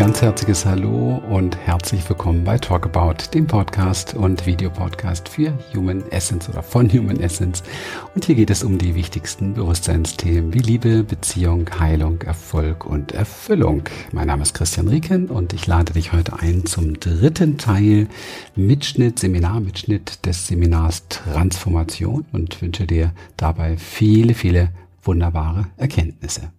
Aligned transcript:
ganz 0.00 0.22
herzliches 0.22 0.64
Hallo 0.64 1.22
und 1.28 1.58
herzlich 1.58 2.08
willkommen 2.08 2.42
bei 2.42 2.56
Talk 2.56 2.86
About, 2.86 3.22
dem 3.34 3.46
Podcast 3.46 4.14
und 4.14 4.46
Videopodcast 4.46 5.28
für 5.28 5.52
Human 5.74 6.10
Essence 6.10 6.48
oder 6.48 6.62
von 6.62 6.90
Human 6.90 7.20
Essence. 7.20 7.62
Und 8.14 8.24
hier 8.24 8.34
geht 8.34 8.48
es 8.48 8.64
um 8.64 8.78
die 8.78 8.94
wichtigsten 8.94 9.52
Bewusstseinsthemen 9.52 10.54
wie 10.54 10.60
Liebe, 10.60 11.04
Beziehung, 11.04 11.68
Heilung, 11.78 12.22
Erfolg 12.22 12.86
und 12.86 13.12
Erfüllung. 13.12 13.82
Mein 14.10 14.28
Name 14.28 14.40
ist 14.40 14.54
Christian 14.54 14.88
Rieken 14.88 15.28
und 15.28 15.52
ich 15.52 15.66
lade 15.66 15.92
dich 15.92 16.14
heute 16.14 16.32
ein 16.40 16.64
zum 16.64 16.98
dritten 16.98 17.58
Teil 17.58 18.08
Mitschnitt, 18.56 19.18
Seminarmitschnitt 19.18 20.24
des 20.24 20.46
Seminars 20.46 21.08
Transformation 21.10 22.24
und 22.32 22.62
wünsche 22.62 22.86
dir 22.86 23.12
dabei 23.36 23.76
viele, 23.76 24.32
viele 24.32 24.70
wunderbare 25.04 25.66
Erkenntnisse. 25.76 26.52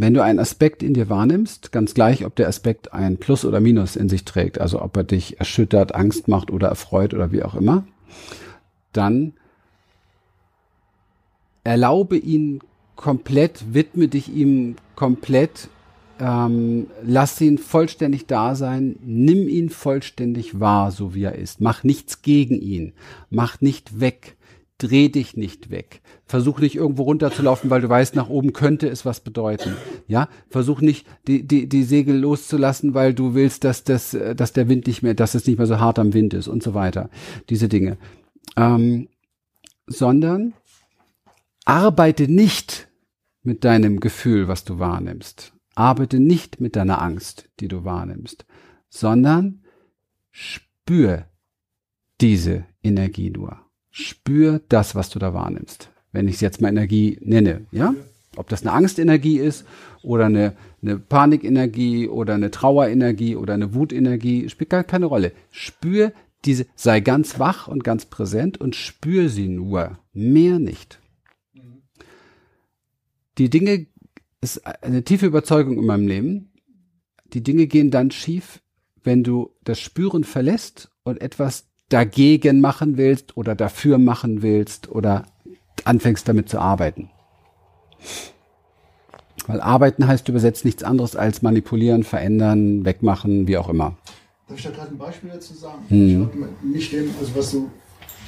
Wenn 0.00 0.14
du 0.14 0.22
einen 0.22 0.38
Aspekt 0.38 0.84
in 0.84 0.94
dir 0.94 1.08
wahrnimmst, 1.08 1.72
ganz 1.72 1.92
gleich, 1.92 2.24
ob 2.24 2.36
der 2.36 2.46
Aspekt 2.46 2.92
ein 2.92 3.16
Plus 3.16 3.44
oder 3.44 3.58
Minus 3.58 3.96
in 3.96 4.08
sich 4.08 4.24
trägt, 4.24 4.60
also 4.60 4.80
ob 4.80 4.96
er 4.96 5.02
dich 5.02 5.40
erschüttert, 5.40 5.92
Angst 5.92 6.28
macht 6.28 6.52
oder 6.52 6.68
erfreut 6.68 7.14
oder 7.14 7.32
wie 7.32 7.42
auch 7.42 7.56
immer, 7.56 7.82
dann 8.92 9.32
erlaube 11.64 12.16
ihn 12.16 12.60
komplett, 12.94 13.74
widme 13.74 14.06
dich 14.06 14.32
ihm 14.32 14.76
komplett, 14.94 15.68
ähm, 16.20 16.86
lass 17.02 17.40
ihn 17.40 17.58
vollständig 17.58 18.26
da 18.26 18.54
sein, 18.54 19.00
nimm 19.04 19.48
ihn 19.48 19.68
vollständig 19.68 20.60
wahr, 20.60 20.92
so 20.92 21.12
wie 21.16 21.24
er 21.24 21.34
ist. 21.34 21.60
Mach 21.60 21.82
nichts 21.82 22.22
gegen 22.22 22.60
ihn, 22.60 22.92
mach 23.30 23.60
nicht 23.60 23.98
weg, 23.98 24.36
dreh 24.78 25.08
dich 25.08 25.36
nicht 25.36 25.70
weg. 25.70 26.00
Versuch 26.24 26.60
nicht 26.60 26.76
irgendwo 26.76 27.02
runterzulaufen, 27.02 27.68
weil 27.68 27.80
du 27.80 27.88
weißt, 27.88 28.14
nach 28.14 28.28
oben 28.28 28.52
könnte 28.52 28.88
es 28.88 29.04
was 29.04 29.20
bedeuten. 29.20 29.76
Ja, 30.06 30.28
versuch 30.48 30.80
nicht 30.80 31.06
die, 31.26 31.46
die, 31.46 31.68
die 31.68 31.82
Segel 31.82 32.16
loszulassen, 32.18 32.94
weil 32.94 33.12
du 33.12 33.34
willst, 33.34 33.64
dass 33.64 33.82
das, 33.84 34.16
dass 34.36 34.52
der 34.52 34.68
Wind 34.68 34.86
nicht 34.86 35.02
mehr, 35.02 35.14
dass 35.14 35.34
es 35.34 35.46
nicht 35.46 35.58
mehr 35.58 35.66
so 35.66 35.80
hart 35.80 35.98
am 35.98 36.14
Wind 36.14 36.32
ist 36.32 36.48
und 36.48 36.62
so 36.62 36.74
weiter. 36.74 37.10
Diese 37.50 37.68
Dinge. 37.68 37.98
Ähm, 38.56 39.08
sondern 39.86 40.54
arbeite 41.64 42.28
nicht 42.28 42.88
mit 43.42 43.64
deinem 43.64 44.00
Gefühl, 44.00 44.48
was 44.48 44.64
du 44.64 44.78
wahrnimmst. 44.78 45.54
Arbeite 45.74 46.20
nicht 46.20 46.60
mit 46.60 46.76
deiner 46.76 47.02
Angst, 47.02 47.50
die 47.60 47.68
du 47.68 47.84
wahrnimmst, 47.84 48.46
sondern 48.88 49.64
spür 50.30 51.26
diese 52.20 52.64
Energie 52.82 53.30
nur. 53.30 53.67
Spür 53.90 54.60
das, 54.68 54.94
was 54.94 55.10
du 55.10 55.18
da 55.18 55.34
wahrnimmst. 55.34 55.90
Wenn 56.12 56.28
ich 56.28 56.36
es 56.36 56.40
jetzt 56.40 56.60
mal 56.60 56.68
Energie 56.68 57.18
nenne, 57.22 57.66
ja? 57.70 57.94
Ob 58.36 58.48
das 58.48 58.62
eine 58.62 58.72
Angstenergie 58.72 59.38
ist 59.38 59.66
oder 60.02 60.26
eine, 60.26 60.56
eine 60.80 60.98
Panikenergie 60.98 62.08
oder 62.08 62.34
eine 62.34 62.50
Trauerenergie 62.50 63.34
oder 63.34 63.54
eine 63.54 63.74
Wutenergie, 63.74 64.48
spielt 64.48 64.70
gar 64.70 64.84
keine 64.84 65.06
Rolle. 65.06 65.32
Spür 65.50 66.12
diese, 66.44 66.66
sei 66.76 67.00
ganz 67.00 67.38
wach 67.38 67.66
und 67.66 67.82
ganz 67.82 68.06
präsent 68.06 68.60
und 68.60 68.76
spür 68.76 69.28
sie 69.28 69.48
nur. 69.48 69.98
Mehr 70.12 70.58
nicht. 70.58 71.00
Die 73.38 73.50
Dinge, 73.50 73.86
ist 74.40 74.64
eine 74.66 75.02
tiefe 75.02 75.26
Überzeugung 75.26 75.78
in 75.78 75.86
meinem 75.86 76.06
Leben. 76.06 76.52
Die 77.32 77.42
Dinge 77.42 77.66
gehen 77.66 77.90
dann 77.90 78.10
schief, 78.10 78.62
wenn 79.02 79.24
du 79.24 79.54
das 79.64 79.80
Spüren 79.80 80.24
verlässt 80.24 80.90
und 81.02 81.20
etwas 81.20 81.67
dagegen 81.88 82.60
machen 82.60 82.96
willst 82.96 83.36
oder 83.36 83.54
dafür 83.54 83.98
machen 83.98 84.42
willst 84.42 84.88
oder 84.90 85.26
anfängst 85.84 86.28
damit 86.28 86.48
zu 86.48 86.58
arbeiten. 86.58 87.10
Weil 89.46 89.60
arbeiten 89.60 90.06
heißt 90.06 90.28
übersetzt 90.28 90.64
nichts 90.64 90.82
anderes 90.82 91.16
als 91.16 91.40
manipulieren, 91.40 92.04
verändern, 92.04 92.84
wegmachen, 92.84 93.46
wie 93.46 93.56
auch 93.56 93.70
immer. 93.70 93.96
Darf 94.46 94.58
ich 94.58 94.64
da 94.64 94.70
gerade 94.70 94.90
ein 94.90 94.98
Beispiel 94.98 95.30
dazu 95.30 95.54
sagen? 95.54 95.82
Mhm. 95.88 96.28
Ich 96.64 96.74
nicht 96.74 96.92
dem, 96.92 97.10
also 97.18 97.34
was 97.34 97.50
du 97.52 97.70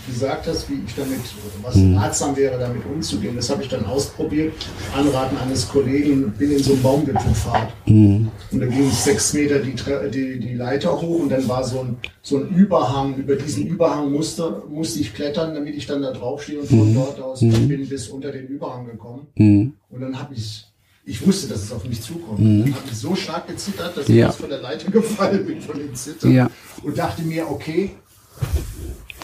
gesagt 0.06 0.46
hast, 0.46 0.68
wie 0.70 0.80
ich 0.86 0.94
damit, 0.94 1.20
was 1.62 1.74
mhm. 1.76 1.96
ratsam 1.96 2.36
wäre, 2.36 2.58
damit 2.58 2.84
umzugehen. 2.84 3.36
Das 3.36 3.50
habe 3.50 3.62
ich 3.62 3.68
dann 3.68 3.84
ausprobiert. 3.84 4.52
Anraten 4.96 5.36
eines 5.38 5.68
Kollegen, 5.68 6.32
bin 6.32 6.52
in 6.52 6.62
so 6.62 6.72
einem 6.72 6.82
Baumwipfelfahrt. 6.82 7.72
Mhm. 7.86 8.28
Und 8.50 8.60
da 8.60 8.66
ging 8.66 8.88
es 8.88 9.04
sechs 9.04 9.32
Meter 9.32 9.58
die, 9.58 9.74
die, 10.10 10.40
die 10.40 10.54
Leiter 10.54 11.00
hoch 11.00 11.20
und 11.20 11.30
dann 11.30 11.46
war 11.48 11.64
so 11.64 11.80
ein, 11.80 11.96
so 12.22 12.38
ein 12.38 12.48
Überhang. 12.48 13.16
Über 13.16 13.36
diesen 13.36 13.66
Überhang 13.66 14.12
musste, 14.12 14.62
musste 14.68 15.00
ich 15.00 15.14
klettern, 15.14 15.54
damit 15.54 15.74
ich 15.76 15.86
dann 15.86 16.02
da 16.02 16.12
draufstehe 16.12 16.60
und 16.60 16.68
von 16.68 16.90
mhm. 16.90 16.94
dort 16.94 17.20
aus 17.20 17.40
mhm. 17.42 17.68
bin 17.68 17.88
bis 17.88 18.08
unter 18.08 18.32
den 18.32 18.46
Überhang 18.46 18.86
gekommen. 18.86 19.26
Mhm. 19.36 19.74
Und 19.90 20.00
dann 20.00 20.20
habe 20.20 20.34
ich 20.34 20.66
ich 21.10 21.26
wusste, 21.26 21.48
dass 21.48 21.64
es 21.64 21.72
auf 21.72 21.84
mich 21.84 22.00
zukommt. 22.00 22.38
Mhm. 22.38 22.64
Dann 22.64 22.74
habe 22.74 22.84
ich 22.90 22.98
so 22.98 23.14
stark 23.16 23.48
gezittert, 23.48 23.96
dass 23.96 24.06
ja. 24.08 24.28
ich 24.28 24.34
von 24.34 24.48
der 24.48 24.60
Leiter 24.60 24.90
gefallen 24.92 25.44
bin 25.46 25.60
von 25.60 25.78
den 25.78 25.94
Zittern. 25.94 26.32
Ja. 26.32 26.50
Und 26.82 26.96
dachte 26.96 27.22
mir, 27.22 27.50
okay, 27.50 27.90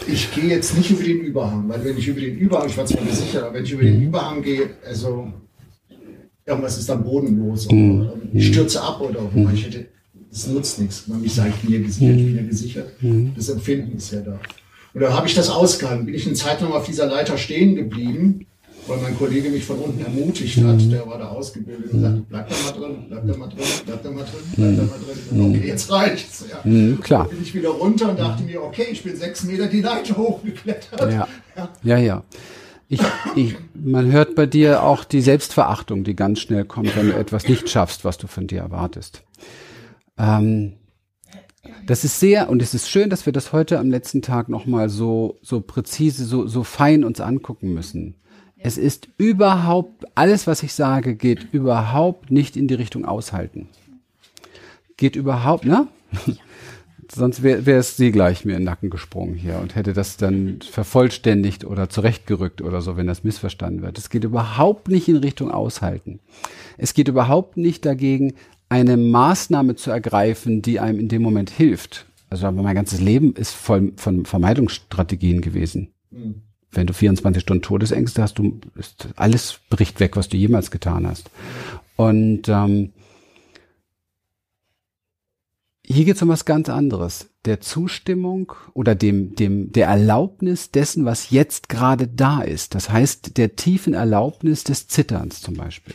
ich 0.06 0.32
gehe 0.34 0.44
jetzt 0.44 0.76
nicht 0.76 0.90
über 0.90 1.02
den 1.02 1.20
Überhang, 1.20 1.68
weil 1.68 1.84
wenn 1.84 1.96
ich 1.96 2.08
über 2.08 2.20
den 2.20 2.36
Überhang, 2.38 2.68
ich 2.68 2.76
war 2.76 2.86
zwar 2.86 3.02
nicht 3.02 3.16
sicher, 3.16 3.44
aber 3.44 3.54
wenn 3.54 3.64
ich 3.64 3.72
über 3.72 3.82
den 3.82 4.02
Überhang 4.02 4.42
gehe, 4.42 4.70
also 4.86 5.32
irgendwas 6.44 6.78
ist 6.78 6.88
dann 6.88 7.02
bodenlos 7.02 7.70
mhm. 7.70 8.00
oder 8.00 8.14
ich 8.32 8.48
stürze 8.48 8.80
ab 8.80 9.00
oder 9.00 9.20
auch 9.20 9.34
immer. 9.34 9.52
Ich 9.52 9.66
hätte, 9.66 9.86
das 10.30 10.46
nutzt 10.46 10.80
nichts. 10.80 11.06
Man 11.08 11.22
mich 11.22 11.34
sagt, 11.34 11.54
ich 11.56 11.62
bin 11.62 11.72
ja 11.72 11.86
gesichert, 11.86 12.16
ich 12.16 12.26
bin 12.26 12.36
ja 12.36 12.42
gesichert. 12.42 13.02
Mhm. 13.02 13.32
Das 13.34 13.48
Empfinden 13.48 13.96
ist 13.96 14.12
ja 14.12 14.20
da. 14.20 14.38
Und 14.94 15.00
da 15.00 15.12
habe 15.12 15.26
ich 15.26 15.34
das 15.34 15.50
ausgehalten. 15.50 16.06
Bin 16.06 16.14
ich 16.14 16.26
eine 16.26 16.34
Zeit 16.34 16.60
lang 16.60 16.72
auf 16.72 16.86
dieser 16.86 17.06
Leiter 17.06 17.36
stehen 17.36 17.74
geblieben 17.74 18.46
weil 18.86 18.98
mein 18.98 19.16
Kollege 19.16 19.50
mich 19.50 19.64
von 19.64 19.78
unten 19.78 20.04
ermutigt 20.04 20.58
hat, 20.58 20.76
mhm. 20.76 20.90
der 20.90 21.06
war 21.06 21.18
da 21.18 21.28
ausgebildet 21.28 21.92
und 21.92 22.00
sagte, 22.00 22.22
bleib 22.28 22.48
da 22.48 22.54
mal 22.64 22.72
drin, 22.72 22.96
bleib 23.08 23.26
da 23.26 23.36
mal 23.36 23.48
drin, 23.48 23.64
bleib 23.84 24.02
da 24.02 24.10
mal 24.10 24.24
drin, 24.24 24.42
bleib 24.56 24.76
da 24.76 24.82
mal 24.82 24.98
drin. 24.98 25.38
Mhm. 25.38 25.50
Okay, 25.50 25.66
jetzt 25.66 25.90
reicht's. 25.90 26.44
Ja. 26.50 26.70
Mhm, 26.70 27.00
klar. 27.00 27.26
Dann 27.26 27.36
bin 27.36 27.42
ich 27.42 27.54
wieder 27.54 27.70
runter 27.70 28.10
und 28.10 28.18
dachte 28.18 28.42
mir, 28.42 28.62
okay, 28.62 28.86
ich 28.90 29.02
bin 29.02 29.16
sechs 29.16 29.44
Meter 29.44 29.66
die 29.66 29.80
Leiter 29.80 30.16
hochgeklettert. 30.16 31.00
Ja, 31.00 31.28
ja. 31.56 31.68
ja. 31.82 31.98
ja. 31.98 32.24
Ich, 32.88 33.00
ich, 33.34 33.56
man 33.74 34.12
hört 34.12 34.36
bei 34.36 34.46
dir 34.46 34.84
auch 34.84 35.02
die 35.02 35.20
Selbstverachtung, 35.20 36.04
die 36.04 36.14
ganz 36.14 36.38
schnell 36.38 36.64
kommt, 36.64 36.94
wenn 36.94 37.08
du 37.08 37.16
etwas 37.16 37.48
nicht 37.48 37.68
schaffst, 37.68 38.04
was 38.04 38.16
du 38.16 38.28
von 38.28 38.46
dir 38.46 38.60
erwartest. 38.60 39.24
Ähm, 40.16 40.74
das 41.84 42.04
ist 42.04 42.20
sehr, 42.20 42.48
und 42.48 42.62
es 42.62 42.74
ist 42.74 42.88
schön, 42.88 43.10
dass 43.10 43.26
wir 43.26 43.32
das 43.32 43.52
heute 43.52 43.80
am 43.80 43.90
letzten 43.90 44.22
Tag 44.22 44.48
nochmal 44.48 44.88
so, 44.88 45.38
so 45.42 45.60
präzise, 45.60 46.24
so, 46.24 46.46
so 46.46 46.62
fein 46.62 47.02
uns 47.02 47.20
angucken 47.20 47.74
müssen. 47.74 48.14
Es 48.58 48.78
ist 48.78 49.08
überhaupt, 49.18 50.06
alles, 50.14 50.46
was 50.46 50.62
ich 50.62 50.72
sage, 50.72 51.14
geht 51.14 51.52
überhaupt 51.52 52.30
nicht 52.30 52.56
in 52.56 52.68
die 52.68 52.74
Richtung 52.74 53.04
aushalten. 53.04 53.68
Geht 54.96 55.14
überhaupt, 55.14 55.66
ne? 55.66 55.88
Sonst 57.12 57.42
wäre 57.42 57.66
wär 57.66 57.78
es 57.78 57.96
sie 57.96 58.10
gleich 58.10 58.44
mir 58.44 58.54
in 58.54 58.60
den 58.60 58.64
Nacken 58.64 58.90
gesprungen 58.90 59.34
hier 59.34 59.60
und 59.60 59.76
hätte 59.76 59.92
das 59.92 60.16
dann 60.16 60.58
vervollständigt 60.60 61.64
oder 61.64 61.88
zurechtgerückt 61.88 62.62
oder 62.62 62.80
so, 62.80 62.96
wenn 62.96 63.06
das 63.06 63.22
missverstanden 63.22 63.82
wird. 63.82 63.98
Es 63.98 64.10
geht 64.10 64.24
überhaupt 64.24 64.88
nicht 64.88 65.06
in 65.08 65.16
Richtung 65.16 65.52
aushalten. 65.52 66.18
Es 66.78 66.94
geht 66.94 67.06
überhaupt 67.06 67.56
nicht 67.58 67.84
dagegen, 67.84 68.34
eine 68.68 68.96
Maßnahme 68.96 69.76
zu 69.76 69.92
ergreifen, 69.92 70.62
die 70.62 70.80
einem 70.80 70.98
in 70.98 71.08
dem 71.08 71.22
Moment 71.22 71.50
hilft. 71.50 72.06
Also 72.28 72.50
mein 72.50 72.74
ganzes 72.74 73.00
Leben 73.00 73.34
ist 73.34 73.52
voll 73.52 73.92
von 73.96 74.24
Vermeidungsstrategien 74.24 75.42
gewesen. 75.42 75.92
Mhm 76.10 76.45
wenn 76.70 76.86
du 76.86 76.92
24 76.92 77.42
Stunden 77.42 77.62
Todesängste 77.62 78.22
hast, 78.22 78.38
du 78.38 78.60
ist 78.76 79.08
alles 79.16 79.60
bricht 79.70 80.00
weg, 80.00 80.16
was 80.16 80.28
du 80.28 80.36
jemals 80.36 80.70
getan 80.70 81.06
hast. 81.06 81.30
Und 81.96 82.48
ähm, 82.48 82.92
hier 85.88 86.04
geht 86.04 86.16
es 86.16 86.22
um 86.22 86.28
was 86.28 86.44
ganz 86.44 86.68
anderes. 86.68 87.30
Der 87.44 87.60
Zustimmung 87.60 88.52
oder 88.74 88.96
dem, 88.96 89.36
dem, 89.36 89.70
der 89.70 89.86
Erlaubnis 89.86 90.72
dessen, 90.72 91.04
was 91.04 91.30
jetzt 91.30 91.68
gerade 91.68 92.08
da 92.08 92.42
ist. 92.42 92.74
Das 92.74 92.90
heißt, 92.90 93.36
der 93.36 93.54
tiefen 93.54 93.94
Erlaubnis 93.94 94.64
des 94.64 94.88
Zitterns 94.88 95.40
zum 95.40 95.54
Beispiel. 95.54 95.94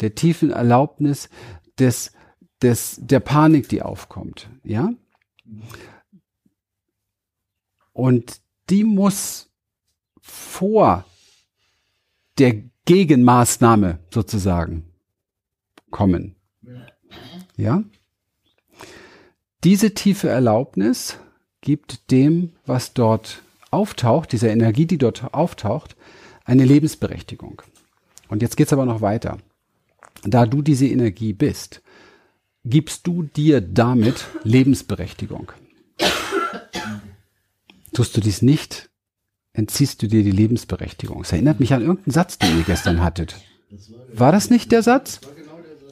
Der 0.00 0.14
tiefen 0.14 0.50
Erlaubnis 0.50 1.30
des, 1.78 2.12
des, 2.60 3.00
der 3.00 3.20
Panik, 3.20 3.70
die 3.70 3.80
aufkommt. 3.80 4.50
Ja? 4.64 4.90
Und 7.94 8.42
die 8.68 8.84
muss 8.84 9.45
vor 10.26 11.04
der 12.38 12.62
Gegenmaßnahme 12.84 13.98
sozusagen 14.12 14.84
kommen. 15.90 16.36
Ja? 17.56 17.84
Diese 19.64 19.94
tiefe 19.94 20.28
Erlaubnis 20.28 21.18
gibt 21.60 22.10
dem, 22.10 22.52
was 22.66 22.92
dort 22.92 23.42
auftaucht, 23.70 24.32
dieser 24.32 24.50
Energie, 24.50 24.86
die 24.86 24.98
dort 24.98 25.34
auftaucht, 25.34 25.96
eine 26.44 26.64
Lebensberechtigung. 26.64 27.62
Und 28.28 28.42
jetzt 28.42 28.56
geht's 28.56 28.72
aber 28.72 28.86
noch 28.86 29.00
weiter. 29.00 29.38
Da 30.22 30.46
du 30.46 30.62
diese 30.62 30.86
Energie 30.86 31.32
bist, 31.32 31.82
gibst 32.64 33.06
du 33.06 33.22
dir 33.22 33.60
damit 33.60 34.26
Lebensberechtigung. 34.42 35.52
Tust 37.92 38.16
du 38.16 38.20
dies 38.20 38.42
nicht, 38.42 38.90
entziehst 39.56 40.00
du 40.02 40.06
dir 40.06 40.22
die 40.22 40.30
Lebensberechtigung. 40.30 41.22
Es 41.22 41.32
erinnert 41.32 41.58
mich 41.60 41.72
an 41.72 41.80
irgendeinen 41.80 42.12
Satz, 42.12 42.36
den 42.38 42.58
ihr 42.58 42.64
gestern 42.64 43.02
hattet. 43.02 43.36
War 44.12 44.30
das 44.30 44.50
nicht 44.50 44.70
der 44.70 44.82
Satz? 44.82 45.22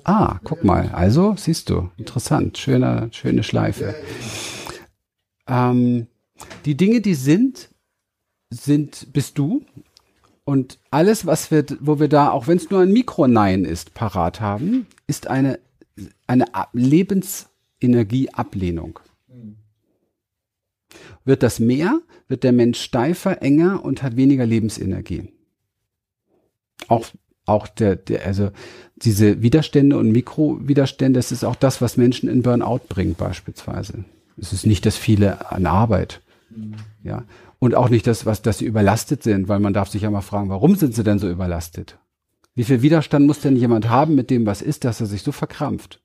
Ah, 0.05 0.39
guck 0.45 0.65
mal. 0.65 0.91
Also, 0.91 1.35
siehst 1.37 1.71
du, 1.71 1.89
interessant. 1.97 2.59
Schöne, 2.59 3.09
schöne 3.13 3.43
Schleife. 3.43 3.95
Ähm, 5.49 6.09
die 6.67 6.77
Dinge, 6.77 7.01
die 7.01 7.15
sind, 7.15 7.71
sind, 8.51 9.15
bist 9.15 9.39
du. 9.39 9.65
Und 10.45 10.79
alles, 10.91 11.25
was 11.25 11.51
wir, 11.51 11.65
wo 11.81 11.99
wir 11.99 12.09
da, 12.09 12.31
auch 12.31 12.49
wenn 12.49 12.59
es 12.59 12.69
nur 12.69 12.83
ein 12.83 12.93
Mikronein 12.93 13.65
ist, 13.65 13.95
parat 13.95 14.43
haben, 14.43 14.87
ist 15.07 15.27
eine, 15.27 15.59
eine 16.27 16.45
Lebensenergieablehnung. 16.75 18.99
Wird 21.25 21.43
das 21.43 21.61
mehr, 21.61 22.00
wird 22.29 22.44
der 22.44 22.52
Mensch 22.52 22.81
steifer, 22.81 23.43
enger 23.43 23.85
und 23.85 24.02
hat 24.02 24.17
weniger 24.17 24.46
Lebensenergie. 24.46 25.32
Auch, 26.88 27.06
auch 27.46 27.67
der, 27.67 27.96
der, 27.96 28.26
also 28.26 28.50
diese 28.96 29.43
Widerstände 29.43 29.96
und 29.96 30.12
Mikrowiderstände, 30.12 31.19
das 31.19 31.32
ist 31.32 31.44
auch 31.44 31.56
das, 31.56 31.81
was 31.81 31.96
Menschen 31.96 32.29
in 32.29 32.43
Burnout 32.43 32.82
bringt, 32.88 33.17
beispielsweise. 33.17 34.05
Es 34.37 34.52
ist 34.52 34.67
nicht 34.67 34.87
das 34.87 34.96
viele 34.96 35.50
an 35.50 35.67
Arbeit. 35.67 36.20
Mhm. 36.50 36.75
Ja. 37.02 37.25
Und 37.58 37.75
auch 37.75 37.88
nicht 37.88 38.06
das, 38.06 38.26
was, 38.26 38.43
dass 38.43 38.58
sie 38.58 38.67
überlastet 38.67 39.23
sind, 39.23 39.49
weil 39.49 39.61
man 39.61 39.73
darf 39.73 39.88
sich 39.88 40.02
ja 40.02 40.11
mal 40.11 40.20
fragen, 40.20 40.50
warum 40.50 40.75
sind 40.76 40.94
sie 40.94 41.05
denn 41.05 41.19
so 41.19 41.31
überlastet? 41.31 41.99
Wie 42.55 42.64
viel 42.64 42.82
Widerstand 42.82 43.26
muss 43.26 43.41
denn 43.41 43.56
jemand 43.56 43.88
haben 43.88 44.14
mit 44.14 44.31
dem, 44.31 44.46
was 44.46 44.62
ist, 44.62 44.85
dass 44.85 45.00
er 45.00 45.06
sich 45.06 45.23
so 45.23 45.32
verkrampft? 45.32 46.00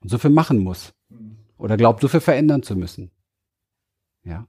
Und 0.00 0.08
so 0.08 0.18
viel 0.18 0.30
machen 0.30 0.58
muss. 0.58 0.94
Oder 1.58 1.76
glaubt, 1.76 2.00
so 2.00 2.08
viel 2.08 2.20
verändern 2.20 2.62
zu 2.62 2.74
müssen. 2.74 3.10
Ja. 4.30 4.46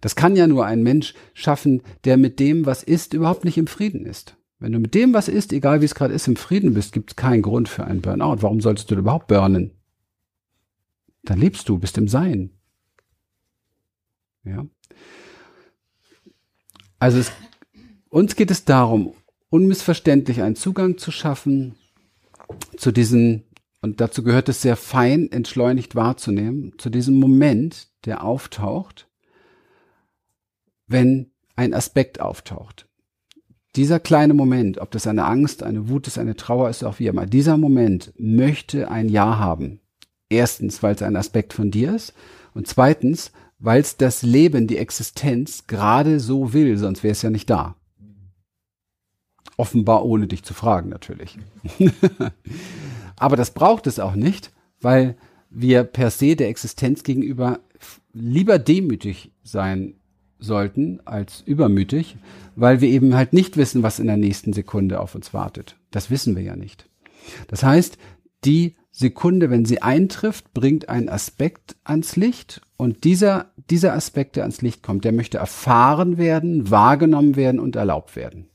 Das 0.00 0.16
kann 0.16 0.36
ja 0.36 0.46
nur 0.46 0.66
ein 0.66 0.82
Mensch 0.82 1.14
schaffen, 1.34 1.82
der 2.04 2.16
mit 2.16 2.38
dem, 2.38 2.66
was 2.66 2.82
ist, 2.82 3.14
überhaupt 3.14 3.44
nicht 3.44 3.58
im 3.58 3.66
Frieden 3.66 4.06
ist. 4.06 4.36
Wenn 4.58 4.72
du 4.72 4.78
mit 4.78 4.94
dem, 4.94 5.12
was 5.12 5.28
ist, 5.28 5.52
egal 5.52 5.80
wie 5.80 5.86
es 5.86 5.94
gerade 5.94 6.14
ist, 6.14 6.28
im 6.28 6.36
Frieden 6.36 6.74
bist, 6.74 6.92
gibt 6.92 7.10
es 7.10 7.16
keinen 7.16 7.42
Grund 7.42 7.68
für 7.68 7.84
einen 7.84 8.00
Burnout. 8.00 8.42
Warum 8.42 8.60
solltest 8.60 8.90
du 8.90 8.94
überhaupt 8.94 9.26
burnen? 9.26 9.72
Dann 11.24 11.40
lebst 11.40 11.68
du, 11.68 11.78
bist 11.78 11.98
im 11.98 12.06
Sein. 12.06 12.50
Ja. 14.44 14.66
Also 16.98 17.18
es, 17.18 17.32
uns 18.08 18.36
geht 18.36 18.50
es 18.50 18.64
darum, 18.64 19.14
unmissverständlich 19.50 20.42
einen 20.42 20.56
Zugang 20.56 20.98
zu 20.98 21.10
schaffen 21.10 21.74
zu 22.76 22.92
diesem, 22.92 23.42
und 23.82 24.00
dazu 24.00 24.22
gehört 24.22 24.48
es 24.48 24.62
sehr 24.62 24.76
fein 24.76 25.30
entschleunigt 25.30 25.94
wahrzunehmen, 25.94 26.72
zu 26.78 26.88
diesem 26.88 27.16
Moment, 27.16 27.88
der 28.04 28.24
auftaucht, 28.24 29.08
wenn 30.86 31.32
ein 31.56 31.74
Aspekt 31.74 32.20
auftaucht. 32.20 32.88
Dieser 33.74 33.98
kleine 33.98 34.34
Moment, 34.34 34.78
ob 34.78 34.90
das 34.92 35.06
eine 35.06 35.24
Angst, 35.24 35.62
eine 35.62 35.88
Wut 35.88 36.06
ist, 36.06 36.18
eine 36.18 36.36
Trauer 36.36 36.70
ist, 36.70 36.84
auch 36.84 36.98
wie 36.98 37.06
immer, 37.06 37.26
dieser 37.26 37.56
Moment 37.56 38.12
möchte 38.16 38.90
ein 38.90 39.08
Ja 39.08 39.38
haben. 39.38 39.80
Erstens, 40.28 40.82
weil 40.82 40.94
es 40.94 41.02
ein 41.02 41.16
Aspekt 41.16 41.52
von 41.52 41.70
dir 41.70 41.94
ist 41.94 42.14
und 42.54 42.68
zweitens, 42.68 43.32
weil 43.58 43.80
es 43.80 43.96
das 43.96 44.22
Leben, 44.22 44.66
die 44.66 44.78
Existenz 44.78 45.66
gerade 45.66 46.20
so 46.20 46.52
will, 46.52 46.76
sonst 46.76 47.02
wäre 47.02 47.12
es 47.12 47.22
ja 47.22 47.30
nicht 47.30 47.50
da. 47.50 47.76
Offenbar 49.56 50.04
ohne 50.04 50.26
dich 50.26 50.42
zu 50.42 50.54
fragen 50.54 50.88
natürlich. 50.88 51.38
Aber 53.16 53.36
das 53.36 53.52
braucht 53.52 53.86
es 53.86 53.98
auch 53.98 54.14
nicht, 54.14 54.52
weil 54.80 55.16
wir 55.50 55.84
per 55.84 56.10
se 56.10 56.34
der 56.36 56.48
Existenz 56.48 57.02
gegenüber 57.02 57.60
lieber 58.12 58.58
demütig 58.58 59.32
sein 59.42 59.94
sollten 60.38 61.00
als 61.04 61.42
übermütig, 61.46 62.16
weil 62.56 62.80
wir 62.80 62.88
eben 62.88 63.14
halt 63.14 63.32
nicht 63.32 63.56
wissen, 63.56 63.82
was 63.82 63.98
in 63.98 64.06
der 64.06 64.16
nächsten 64.16 64.52
Sekunde 64.52 65.00
auf 65.00 65.14
uns 65.14 65.32
wartet. 65.32 65.76
Das 65.90 66.10
wissen 66.10 66.36
wir 66.36 66.42
ja 66.42 66.56
nicht. 66.56 66.88
Das 67.48 67.62
heißt, 67.62 67.98
die 68.44 68.76
Sekunde, 68.90 69.50
wenn 69.50 69.64
sie 69.64 69.80
eintrifft, 69.80 70.52
bringt 70.52 70.88
einen 70.88 71.08
Aspekt 71.08 71.76
ans 71.84 72.16
Licht 72.16 72.60
und 72.76 73.04
dieser, 73.04 73.52
dieser 73.70 73.94
Aspekt, 73.94 74.36
der 74.36 74.42
ans 74.42 74.60
Licht 74.60 74.82
kommt, 74.82 75.04
der 75.04 75.12
möchte 75.12 75.38
erfahren 75.38 76.18
werden, 76.18 76.70
wahrgenommen 76.70 77.36
werden 77.36 77.60
und 77.60 77.76
erlaubt 77.76 78.16
werden. 78.16 78.48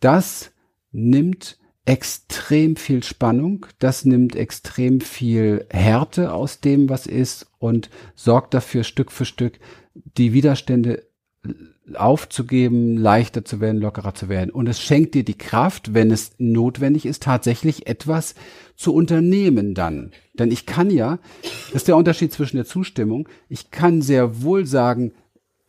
Das 0.00 0.50
nimmt 0.92 1.58
extrem 1.84 2.76
viel 2.76 3.02
Spannung, 3.02 3.66
das 3.78 4.04
nimmt 4.04 4.36
extrem 4.36 5.00
viel 5.00 5.66
Härte 5.70 6.32
aus 6.32 6.60
dem, 6.60 6.88
was 6.88 7.06
ist 7.06 7.50
und 7.58 7.90
sorgt 8.14 8.54
dafür 8.54 8.84
Stück 8.84 9.10
für 9.10 9.24
Stück 9.24 9.58
die 9.94 10.32
Widerstände 10.32 11.06
aufzugeben, 11.94 12.96
leichter 12.96 13.44
zu 13.44 13.60
werden, 13.60 13.80
lockerer 13.80 14.14
zu 14.14 14.28
werden. 14.28 14.50
Und 14.50 14.68
es 14.68 14.80
schenkt 14.80 15.14
dir 15.14 15.24
die 15.24 15.36
Kraft, 15.36 15.94
wenn 15.94 16.10
es 16.10 16.32
notwendig 16.38 17.06
ist, 17.06 17.22
tatsächlich 17.24 17.86
etwas 17.86 18.34
zu 18.76 18.94
unternehmen 18.94 19.74
dann. 19.74 20.12
Denn 20.34 20.50
ich 20.50 20.66
kann 20.66 20.90
ja, 20.90 21.18
das 21.42 21.82
ist 21.82 21.88
der 21.88 21.96
Unterschied 21.96 22.32
zwischen 22.32 22.56
der 22.56 22.66
Zustimmung, 22.66 23.28
ich 23.48 23.70
kann 23.70 24.02
sehr 24.02 24.42
wohl 24.42 24.66
sagen, 24.66 25.12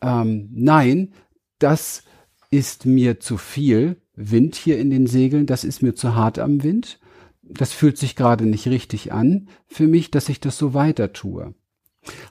ähm, 0.00 0.48
nein, 0.52 1.12
das 1.58 2.04
ist 2.50 2.86
mir 2.86 3.18
zu 3.18 3.38
viel 3.38 3.96
Wind 4.14 4.54
hier 4.54 4.78
in 4.78 4.90
den 4.90 5.06
Segeln, 5.06 5.46
das 5.46 5.64
ist 5.64 5.82
mir 5.82 5.94
zu 5.94 6.14
hart 6.14 6.38
am 6.38 6.62
Wind, 6.62 7.00
das 7.42 7.72
fühlt 7.72 7.98
sich 7.98 8.16
gerade 8.16 8.46
nicht 8.46 8.66
richtig 8.66 9.12
an 9.12 9.48
für 9.66 9.88
mich, 9.88 10.10
dass 10.10 10.28
ich 10.28 10.40
das 10.40 10.58
so 10.58 10.74
weiter 10.74 11.12
tue 11.12 11.54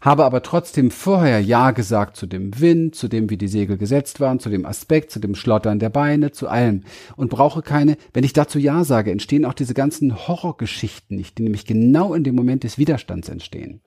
habe 0.02 0.26
aber 0.26 0.42
trotzdem 0.42 0.92
vorher 0.92 1.40
Ja 1.40 1.72
gesagt 1.72 2.18
zu 2.18 2.28
dem 2.28 2.60
Wind, 2.60 2.96
zu 2.96 3.08
dem, 3.08 3.30
wie 3.30 3.38
die 3.38 3.48
Segel 3.48 3.78
gesetzt 3.78 4.20
waren, 4.20 4.40
zu 4.40 4.50
dem 4.50 4.66
Aspekt, 4.66 5.12
zu 5.12 5.20
dem 5.20 5.36
Schlottern 5.36 5.80
der 5.80 5.90
Beine, 5.90 6.32
zu 6.32 6.50
allem 6.50 6.84
und 7.16 7.30
brauche 7.30 7.62
keine, 7.62 7.98
wenn 8.14 8.24
ich 8.24 8.34
dazu 8.34 8.60
Ja 8.60 8.84
sage, 8.84 9.12
entstehen 9.12 9.46
auch 9.46 9.54
diese 9.54 9.74
ganzen 9.74 10.28
Horrorgeschichten 10.28 11.16
nicht, 11.16 11.38
die 11.38 11.44
nämlich 11.44 11.66
genau 11.66 12.14
in 12.14 12.24
dem 12.24 12.36
Moment 12.36 12.64
des 12.64 12.78
Widerstands 12.78 13.30
entstehen. 13.30 13.82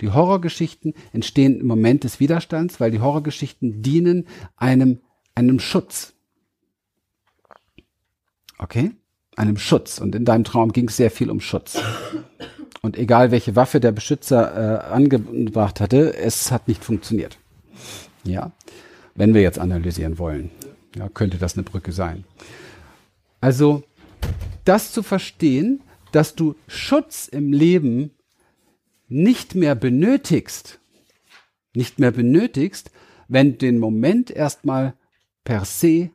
Die 0.00 0.10
Horrorgeschichten 0.10 0.94
entstehen 1.12 1.60
im 1.60 1.66
Moment 1.66 2.04
des 2.04 2.18
Widerstands, 2.18 2.80
weil 2.80 2.90
die 2.90 3.00
Horrorgeschichten 3.00 3.82
dienen 3.82 4.26
einem, 4.56 5.00
einem 5.34 5.60
Schutz. 5.60 6.14
Okay? 8.58 8.92
Einem 9.36 9.56
Schutz. 9.56 9.98
Und 9.98 10.14
in 10.14 10.24
deinem 10.24 10.44
Traum 10.44 10.72
ging 10.72 10.88
es 10.88 10.96
sehr 10.96 11.10
viel 11.10 11.30
um 11.30 11.40
Schutz. 11.40 11.80
Und 12.82 12.96
egal 12.96 13.30
welche 13.30 13.56
Waffe 13.56 13.80
der 13.80 13.92
Beschützer 13.92 14.86
äh, 14.86 14.92
angebracht 14.92 15.80
hatte, 15.80 16.14
es 16.16 16.50
hat 16.50 16.68
nicht 16.68 16.84
funktioniert. 16.84 17.38
Ja, 18.24 18.52
wenn 19.14 19.34
wir 19.34 19.42
jetzt 19.42 19.58
analysieren 19.58 20.18
wollen, 20.18 20.50
ja, 20.96 21.08
könnte 21.08 21.38
das 21.38 21.54
eine 21.54 21.64
Brücke 21.64 21.92
sein. 21.92 22.24
Also 23.40 23.82
das 24.64 24.92
zu 24.92 25.02
verstehen, 25.02 25.80
dass 26.12 26.34
du 26.34 26.54
Schutz 26.66 27.28
im 27.28 27.52
Leben 27.52 28.10
nicht 29.08 29.54
mehr 29.54 29.74
benötigst, 29.74 30.80
nicht 31.74 31.98
mehr 31.98 32.10
benötigst, 32.10 32.90
wenn 33.28 33.58
den 33.58 33.78
Moment 33.78 34.30
erstmal 34.30 34.94
per 35.44 35.64
se 35.64 36.10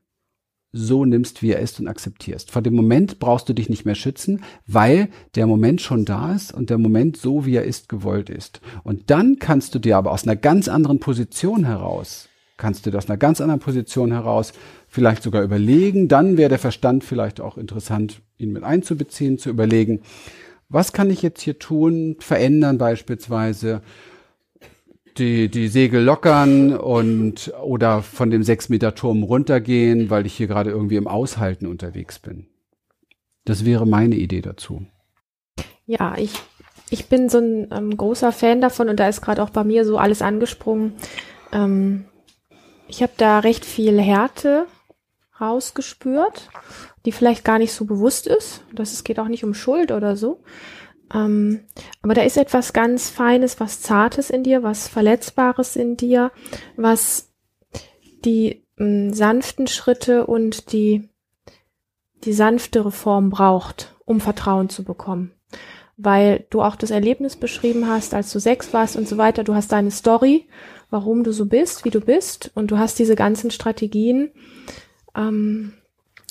so 0.74 1.06
nimmst, 1.06 1.44
wie 1.44 1.52
er 1.52 1.60
ist 1.60 1.80
und 1.80 1.88
akzeptierst. 1.88 2.52
Vor 2.52 2.64
dem 2.64 2.74
Moment 2.74 3.20
brauchst 3.20 3.48
du 3.48 3.54
dich 3.54 3.70
nicht 3.70 3.86
mehr 3.86 3.96
schützen, 3.96 4.44
weil 4.66 5.08
der 5.36 5.46
Moment 5.46 5.82
schon 5.82 6.04
da 6.04 6.34
ist 6.34 6.54
und 6.54 6.72
der 6.72 6.80
Moment 6.80 7.16
so, 7.16 7.46
wie 7.46 7.56
er 7.56 7.64
ist, 7.64 7.88
gewollt 7.88 8.30
ist. 8.30 8.60
Und 8.84 9.12
dann 9.12 9.38
kannst 9.38 9.76
du 9.76 9.80
dir 9.80 9.98
aber 9.98 10.12
aus 10.12 10.24
einer 10.24 10.36
ganz 10.36 10.68
anderen 10.68 11.00
Position 11.00 11.64
heraus, 11.64 12.28
kannst 12.58 12.86
du 12.86 12.92
dir 12.92 12.98
aus 12.98 13.08
einer 13.08 13.18
ganz 13.18 13.40
anderen 13.40 13.60
Position 13.60 14.12
heraus 14.12 14.54
vielleicht 14.88 15.22
sogar 15.22 15.44
überlegen, 15.44 16.08
dann 16.08 16.38
wäre 16.38 16.50
der 16.50 16.60
Verstand 16.60 17.04
vielleicht 17.04 17.40
auch 17.40 17.58
interessant, 17.58 18.22
ihn 18.38 18.52
mit 18.52 18.64
einzubeziehen, 18.64 19.38
zu 19.38 19.50
überlegen, 19.50 20.02
was 20.70 20.92
kann 20.92 21.12
ich 21.12 21.22
jetzt 21.22 21.42
hier 21.42 21.60
tun, 21.60 22.16
verändern 22.20 22.80
beispielsweise, 22.80 23.84
die, 25.18 25.50
die 25.50 25.68
Segel 25.68 26.04
lockern 26.04 26.76
und 26.76 27.54
oder 27.64 28.02
von 28.02 28.30
dem 28.30 28.44
sechs 28.44 28.70
Meter 28.70 28.96
Turm 28.96 29.24
runtergehen, 29.24 30.10
weil 30.10 30.26
ich 30.26 30.34
hier 30.36 30.48
gerade 30.48 30.72
irgendwie 30.72 30.96
im 30.96 31.08
Aushalten 31.08 31.68
unterwegs 31.68 32.20
bin. 32.20 32.48
Das 33.46 33.66
wäre 33.66 33.86
meine 33.86 34.16
Idee 34.16 34.42
dazu. 34.42 34.86
Ja, 35.86 36.16
ich, 36.18 36.34
ich 36.90 37.08
bin 37.08 37.30
so 37.30 37.40
ein 37.40 37.68
ähm, 37.72 37.98
großer 37.98 38.32
Fan 38.32 38.62
davon 38.62 38.90
und 38.90 39.00
da 39.00 39.08
ist 39.08 39.22
gerade 39.22 39.44
auch 39.44 39.50
bei 39.50 39.64
mir 39.64 39.86
so 39.86 39.98
alles 39.98 40.22
angesprungen. 40.22 40.94
Ähm, 41.52 42.06
ich 42.88 43.02
habe 43.02 43.14
da 43.18 43.40
recht 43.40 43.66
viel 43.66 44.00
Härte 44.00 44.68
rausgespürt, 45.40 46.50
die 47.06 47.12
vielleicht 47.12 47.44
gar 47.44 47.60
nicht 47.60 47.74
so 47.74 47.86
bewusst 47.86 48.28
ist. 48.28 48.64
Das 48.72 48.94
es 48.94 49.04
geht 49.04 49.20
auch 49.20 49.28
nicht 49.28 49.44
um 49.44 49.54
Schuld 49.54 49.92
oder 49.92 50.16
so. 50.16 50.42
Ähm, 51.14 51.62
aber 52.02 52.14
da 52.14 52.24
ist 52.24 52.38
etwas 52.38 52.74
ganz 52.74 53.10
Feines, 53.10 53.60
was 53.60 53.82
Zartes 53.82 54.30
in 54.30 54.44
dir, 54.44 54.64
was 54.64 54.88
Verletzbares 54.88 55.76
in 55.76 55.96
dir, 55.96 56.32
was 56.76 57.32
die 58.26 58.64
ähm, 58.80 59.14
sanften 59.14 59.68
Schritte 59.68 60.26
und 60.26 60.72
die, 60.74 61.10
die 62.24 62.34
sanftere 62.34 62.92
Form 62.92 63.30
braucht, 63.30 63.96
um 64.06 64.22
Vertrauen 64.22 64.70
zu 64.70 64.84
bekommen. 64.84 65.32
Weil 65.98 66.46
du 66.50 66.62
auch 66.62 66.76
das 66.76 66.90
Erlebnis 66.90 67.36
beschrieben 67.36 67.88
hast, 67.88 68.16
als 68.16 68.32
du 68.32 68.40
sechs 68.40 68.74
warst 68.74 68.96
und 68.96 69.08
so 69.08 69.18
weiter. 69.18 69.44
Du 69.44 69.54
hast 69.54 69.72
deine 69.72 69.92
Story, 69.92 70.48
warum 70.90 71.24
du 71.24 71.32
so 71.32 71.46
bist, 71.46 71.86
wie 71.86 71.92
du 71.92 72.02
bist. 72.02 72.52
Und 72.56 72.72
du 72.72 72.80
hast 72.80 72.98
diese 72.98 73.16
ganzen 73.16 73.52
Strategien 73.52 74.32
ähm, 75.16 75.74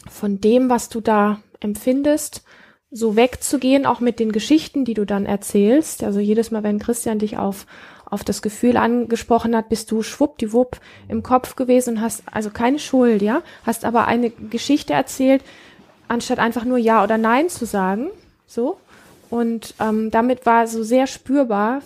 von 0.09 0.41
dem, 0.41 0.69
was 0.69 0.89
du 0.89 1.01
da 1.01 1.41
empfindest, 1.61 2.43
so 2.93 3.17
wegzugehen, 3.17 3.87
auch 3.87 4.01
mit 4.01 4.21
den 4.21 4.33
Geschichten, 4.33 4.85
die 4.85 4.95
du 4.95 5.07
dann 5.07 5.25
erzählst. 5.25 6.05
Also 6.05 6.21
jedes 6.21 6.51
Mal, 6.51 6.63
wenn 6.63 6.79
Christian 6.79 7.19
dich 7.19 7.39
auf, 7.39 7.67
auf 8.05 8.23
das 8.23 8.43
Gefühl 8.43 8.77
angesprochen 8.77 9.57
hat, 9.57 9.71
bist 9.71 9.91
du 9.91 10.03
schwuppdiwupp 10.03 10.79
im 11.09 11.23
Kopf 11.23 11.57
gewesen 11.57 11.97
und 11.97 12.01
hast 12.03 12.23
also 12.31 12.51
keine 12.51 12.79
Schuld, 12.79 13.23
ja, 13.23 13.43
hast 13.65 13.87
aber 13.87 14.07
eine 14.07 14.31
Geschichte 14.31 14.93
erzählt, 14.93 15.43
anstatt 16.07 16.39
einfach 16.39 16.67
nur 16.67 16.77
Ja 16.77 17.03
oder 17.03 17.17
Nein 17.17 17.49
zu 17.49 17.65
sagen, 17.65 18.11
so. 18.47 18.77
Und 19.31 19.75
ähm, 19.81 20.11
damit 20.11 20.45
war 20.45 20.67
so 20.67 20.83
sehr 20.83 21.07
spürbar 21.07 21.81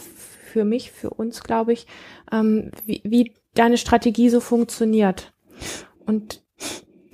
für 0.52 0.64
mich, 0.64 0.90
für 0.90 1.10
uns, 1.10 1.44
glaube 1.44 1.72
ich, 1.72 1.86
ähm, 2.32 2.72
wie, 2.84 3.00
wie 3.04 3.32
deine 3.54 3.78
Strategie 3.78 4.28
so 4.28 4.40
funktioniert. 4.40 5.32
Und 6.06 6.42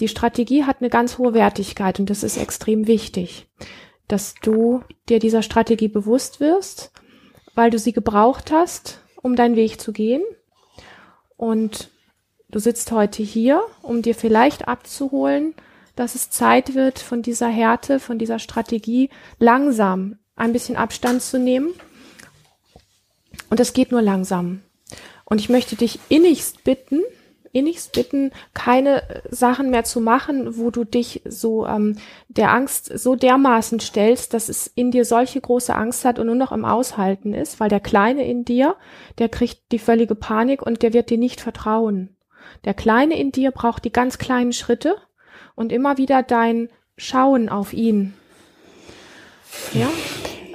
die 0.02 0.08
Strategie 0.08 0.64
hat 0.64 0.78
eine 0.80 0.90
ganz 0.90 1.16
hohe 1.16 1.32
Wertigkeit 1.32 2.00
und 2.00 2.10
das 2.10 2.24
ist 2.24 2.36
extrem 2.36 2.88
wichtig, 2.88 3.46
dass 4.08 4.34
du 4.42 4.82
dir 5.08 5.20
dieser 5.20 5.42
Strategie 5.42 5.86
bewusst 5.86 6.40
wirst, 6.40 6.90
weil 7.54 7.70
du 7.70 7.78
sie 7.78 7.92
gebraucht 7.92 8.50
hast, 8.50 9.00
um 9.22 9.36
deinen 9.36 9.54
Weg 9.54 9.80
zu 9.80 9.92
gehen. 9.92 10.24
Und 11.36 11.88
du 12.50 12.58
sitzt 12.58 12.90
heute 12.90 13.22
hier, 13.22 13.62
um 13.80 14.02
dir 14.02 14.16
vielleicht 14.16 14.66
abzuholen, 14.66 15.54
dass 15.94 16.16
es 16.16 16.30
Zeit 16.30 16.74
wird, 16.74 16.98
von 16.98 17.22
dieser 17.22 17.48
Härte, 17.48 18.00
von 18.00 18.18
dieser 18.18 18.40
Strategie 18.40 19.08
langsam 19.38 20.18
ein 20.34 20.52
bisschen 20.52 20.74
Abstand 20.74 21.22
zu 21.22 21.38
nehmen. 21.38 21.74
Und 23.50 23.60
das 23.60 23.72
geht 23.72 23.92
nur 23.92 24.02
langsam. 24.02 24.62
Und 25.26 25.40
ich 25.40 25.48
möchte 25.48 25.76
dich 25.76 26.00
innigst 26.08 26.64
bitten, 26.64 27.02
innigst 27.52 27.92
bitten, 27.92 28.32
keine 28.54 29.02
Sachen 29.30 29.70
mehr 29.70 29.84
zu 29.84 30.00
machen, 30.00 30.56
wo 30.56 30.70
du 30.70 30.84
dich 30.84 31.22
so 31.26 31.66
ähm, 31.66 31.98
der 32.28 32.52
Angst 32.52 32.98
so 32.98 33.14
dermaßen 33.14 33.78
stellst, 33.78 34.32
dass 34.34 34.48
es 34.48 34.66
in 34.66 34.90
dir 34.90 35.04
solche 35.04 35.40
große 35.40 35.74
Angst 35.74 36.04
hat 36.04 36.18
und 36.18 36.26
nur 36.26 36.34
noch 36.34 36.52
im 36.52 36.64
Aushalten 36.64 37.34
ist, 37.34 37.60
weil 37.60 37.68
der 37.68 37.80
Kleine 37.80 38.26
in 38.26 38.44
dir, 38.44 38.76
der 39.18 39.28
kriegt 39.28 39.60
die 39.70 39.78
völlige 39.78 40.14
Panik 40.14 40.62
und 40.62 40.82
der 40.82 40.94
wird 40.94 41.10
dir 41.10 41.18
nicht 41.18 41.40
vertrauen. 41.40 42.16
Der 42.64 42.74
Kleine 42.74 43.18
in 43.18 43.32
dir 43.32 43.50
braucht 43.50 43.84
die 43.84 43.92
ganz 43.92 44.18
kleinen 44.18 44.52
Schritte 44.52 44.96
und 45.54 45.72
immer 45.72 45.98
wieder 45.98 46.22
dein 46.22 46.70
Schauen 46.96 47.48
auf 47.48 47.72
ihn. 47.72 48.14
Ja, 49.74 49.88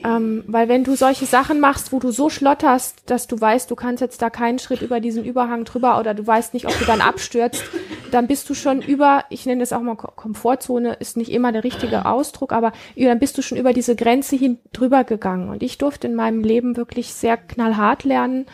ähm, 0.08 0.46
weil 0.48 0.70
wenn 0.70 0.86
du 0.86 0.96
solche 0.96 1.26
Sachen 1.26 1.60
machst, 1.60 1.92
wo 1.92 2.00
du 2.00 2.12
so 2.12 2.30
schlotterst, 2.30 3.10
dass 3.10 3.28
du 3.28 3.40
weißt, 3.40 3.70
du 3.70 3.76
kannst 3.76 4.00
jetzt 4.00 4.22
da 4.22 4.30
keinen 4.30 4.58
Schritt 4.58 4.82
über 4.82 5.02
diesen 5.02 5.26
Überhang 5.26 5.66
drüber 5.66 6.00
oder 6.00 6.14
du 6.14 6.26
weißt 6.26 6.54
nicht, 6.54 6.66
ob 6.66 6.80
du 6.80 6.86
dann 6.86 7.02
abstürzt, 7.02 7.66
dann 8.12 8.28
bist 8.28 8.50
du 8.50 8.54
schon 8.54 8.82
über, 8.82 9.26
ich 9.30 9.46
nenne 9.46 9.60
das 9.60 9.74
auch 9.74 9.82
mal 9.82 9.96
Komfortzone, 9.96 10.94
ist 10.94 11.18
nicht 11.18 11.30
immer 11.30 11.52
der 11.52 11.66
richtige 11.66 12.06
Ausdruck, 12.06 12.54
aber 12.54 12.72
dann 12.96 13.20
bist 13.20 13.38
du 13.38 13.42
schon 13.42 13.58
über 13.58 13.74
diese 13.74 13.98
Grenze 13.98 14.38
hin 14.38 14.60
drüber 14.72 15.04
gegangen. 15.04 15.50
Und 15.50 15.62
ich 15.62 15.78
durfte 15.78 16.08
in 16.08 16.16
meinem 16.16 16.42
Leben 16.42 16.78
wirklich 16.78 17.14
sehr 17.14 17.36
knallhart 17.36 18.06
lernen, 18.06 18.46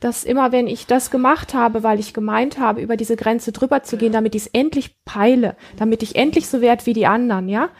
dass 0.00 0.24
immer 0.24 0.52
wenn 0.52 0.66
ich 0.66 0.86
das 0.86 1.10
gemacht 1.10 1.54
habe, 1.54 1.82
weil 1.82 2.00
ich 2.00 2.12
gemeint 2.12 2.58
habe, 2.58 2.82
über 2.82 2.98
diese 2.98 3.16
Grenze 3.16 3.52
drüber 3.52 3.82
zu 3.82 3.96
gehen, 3.96 4.12
damit 4.12 4.34
ich 4.34 4.42
es 4.42 4.48
endlich 4.48 5.02
peile, 5.06 5.56
damit 5.78 6.02
ich 6.02 6.16
endlich 6.16 6.48
so 6.48 6.60
werde 6.60 6.84
wie 6.84 6.92
die 6.92 7.06
anderen, 7.06 7.48
ja, 7.48 7.70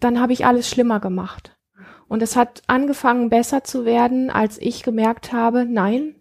dann 0.00 0.20
habe 0.20 0.32
ich 0.32 0.44
alles 0.44 0.68
schlimmer 0.68 0.98
gemacht. 0.98 1.57
Und 2.08 2.22
es 2.22 2.36
hat 2.36 2.62
angefangen 2.66 3.28
besser 3.28 3.64
zu 3.64 3.84
werden, 3.84 4.30
als 4.30 4.58
ich 4.58 4.82
gemerkt 4.82 5.32
habe, 5.32 5.66
nein, 5.66 6.14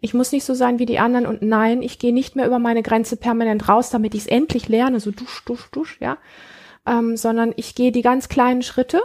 ich 0.00 0.12
muss 0.12 0.32
nicht 0.32 0.44
so 0.44 0.54
sein 0.54 0.78
wie 0.78 0.86
die 0.86 0.98
anderen 0.98 1.26
und 1.26 1.42
nein, 1.42 1.82
ich 1.82 1.98
gehe 1.98 2.12
nicht 2.12 2.36
mehr 2.36 2.46
über 2.46 2.58
meine 2.58 2.82
Grenze 2.82 3.16
permanent 3.16 3.68
raus, 3.68 3.90
damit 3.90 4.14
ich 4.14 4.22
es 4.22 4.26
endlich 4.26 4.68
lerne, 4.68 5.00
so 5.00 5.10
dusch, 5.10 5.44
dusch, 5.44 5.70
dusch, 5.70 5.98
ja, 6.00 6.18
ähm, 6.86 7.16
sondern 7.16 7.52
ich 7.56 7.74
gehe 7.74 7.92
die 7.92 8.02
ganz 8.02 8.28
kleinen 8.28 8.62
Schritte 8.62 9.02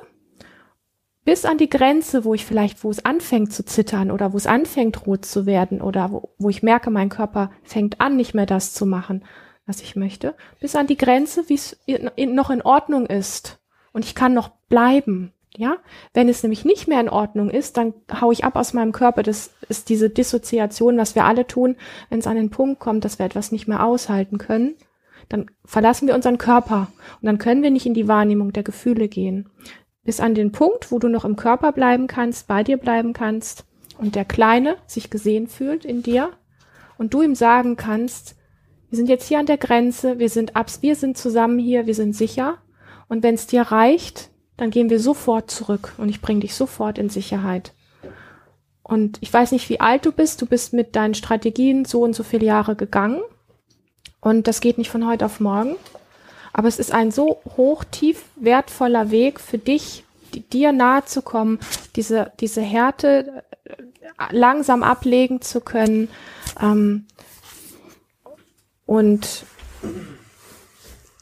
bis 1.24 1.46
an 1.46 1.58
die 1.58 1.70
Grenze, 1.70 2.26
wo 2.26 2.34
ich 2.34 2.46
vielleicht, 2.46 2.84
wo 2.84 2.90
es 2.90 3.06
anfängt 3.06 3.54
zu 3.54 3.64
zittern 3.64 4.12
oder 4.12 4.34
wo 4.34 4.38
es 4.38 4.48
anfängt 4.48 5.06
rot 5.06 5.26
zu 5.26 5.46
werden 5.46 5.82
oder 5.82 6.12
wo, 6.12 6.34
wo 6.38 6.50
ich 6.50 6.64
merke, 6.64 6.90
mein 6.90 7.10
Körper 7.10 7.52
fängt 7.64 8.02
an, 8.02 8.16
nicht 8.16 8.34
mehr 8.34 8.48
das 8.48 8.74
zu 8.74 8.86
machen, 8.86 9.24
was 9.66 9.82
ich 9.82 9.96
möchte, 9.96 10.36
bis 10.60 10.76
an 10.76 10.88
die 10.88 10.98
Grenze, 10.98 11.48
wie 11.48 11.56
es 11.56 11.80
noch 12.18 12.50
in 12.50 12.62
Ordnung 12.62 13.06
ist 13.06 13.60
und 13.94 14.04
ich 14.06 14.16
kann 14.16 14.34
noch 14.34 14.50
bleiben. 14.68 15.34
Ja, 15.58 15.78
wenn 16.14 16.30
es 16.30 16.44
nämlich 16.44 16.64
nicht 16.64 16.88
mehr 16.88 17.02
in 17.02 17.10
Ordnung 17.10 17.50
ist, 17.50 17.76
dann 17.76 17.94
hau 18.22 18.32
ich 18.32 18.46
ab 18.46 18.56
aus 18.56 18.74
meinem 18.74 18.94
Körper. 18.94 19.22
Das 19.22 19.52
ist 19.68 19.90
diese 19.90 20.10
Dissoziation, 20.10 20.98
was 20.98 21.14
wir 21.14 21.26
alle 21.26 21.46
tun, 21.46 21.76
wenn 22.10 22.20
es 22.20 22.28
an 22.28 22.38
den 22.38 22.50
Punkt 22.50 22.80
kommt, 22.80 23.04
dass 23.04 23.20
wir 23.20 23.26
etwas 23.26 23.52
nicht 23.52 23.68
mehr 23.68 23.86
aushalten 23.86 24.38
können. 24.38 24.76
Dann 25.28 25.52
verlassen 25.66 26.08
wir 26.08 26.16
unseren 26.16 26.38
Körper 26.38 26.88
und 27.22 27.26
dann 27.26 27.38
können 27.38 27.64
wir 27.64 27.72
nicht 27.72 27.86
in 27.86 27.94
die 27.94 28.08
Wahrnehmung 28.08 28.54
der 28.54 28.64
Gefühle 28.64 29.10
gehen. 29.10 29.50
Bis 30.04 30.20
an 30.20 30.36
den 30.36 30.52
Punkt, 30.52 30.92
wo 30.92 31.00
du 31.00 31.10
noch 31.10 31.26
im 31.26 31.36
Körper 31.36 31.74
bleiben 31.74 32.08
kannst, 32.08 32.48
bei 32.48 32.64
dir 32.64 32.78
bleiben 32.78 33.14
kannst 33.14 33.66
und 33.98 34.16
der 34.16 34.26
Kleine 34.26 34.78
sich 34.88 35.10
gesehen 35.10 35.48
fühlt 35.48 35.86
in 35.86 36.02
dir 36.02 36.32
und 36.98 37.14
du 37.14 37.22
ihm 37.22 37.36
sagen 37.36 37.76
kannst, 37.76 38.36
wir 38.90 38.98
sind 38.98 39.10
jetzt 39.10 39.28
hier 39.28 39.40
an 39.40 39.46
der 39.46 39.58
Grenze, 39.58 40.20
wir 40.20 40.30
sind 40.30 40.56
abs, 40.56 40.82
wir 40.82 40.96
sind 40.96 41.18
zusammen 41.18 41.60
hier, 41.60 41.88
wir 41.88 41.96
sind 41.96 42.14
sicher. 42.14 42.58
Und 43.08 43.24
wenn 43.24 43.36
es 43.36 43.48
dir 43.48 43.62
reicht, 43.62 44.31
dann 44.62 44.70
gehen 44.70 44.92
wir 44.92 45.00
sofort 45.00 45.50
zurück 45.50 45.94
und 45.98 46.08
ich 46.08 46.22
bringe 46.22 46.42
dich 46.42 46.54
sofort 46.54 47.00
in 47.00 47.10
Sicherheit. 47.10 47.74
Und 48.84 49.18
ich 49.20 49.34
weiß 49.34 49.54
nicht, 49.54 49.68
wie 49.70 49.80
alt 49.80 50.06
du 50.06 50.12
bist. 50.12 50.40
Du 50.40 50.46
bist 50.46 50.72
mit 50.72 50.96
deinen 50.96 51.16
Strategien 51.16 51.84
so 51.84 52.04
und 52.04 52.16
so 52.16 52.22
viele 52.22 52.46
Jahre 52.46 52.76
gegangen. 52.76 53.22
Und 54.20 54.48
das 54.48 54.62
geht 54.62 54.78
nicht 54.78 54.92
von 54.92 55.08
heute 55.08 55.26
auf 55.26 55.40
morgen. 55.40 55.78
Aber 56.54 56.68
es 56.68 56.78
ist 56.78 56.92
ein 56.92 57.10
so 57.10 57.42
hoch, 57.58 57.84
tief 57.86 58.24
wertvoller 58.36 59.10
Weg 59.10 59.40
für 59.40 59.58
dich, 59.58 60.04
dir 60.54 60.74
nahe 60.74 61.06
zu 61.06 61.24
kommen, 61.24 61.58
diese, 61.96 62.32
diese 62.40 62.62
Härte 62.62 63.44
äh, 63.64 63.74
langsam 64.30 64.84
ablegen 64.84 65.42
zu 65.42 65.62
können. 65.62 66.08
Ähm, 66.62 67.08
und 68.86 69.44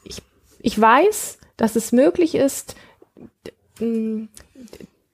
ich, 0.04 0.20
ich 0.58 0.78
weiß, 0.78 1.38
dass 1.56 1.74
es 1.74 1.90
möglich 1.90 2.34
ist, 2.34 2.76